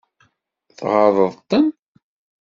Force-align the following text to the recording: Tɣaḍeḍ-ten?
Tɣaḍeḍ-ten? 0.77 1.67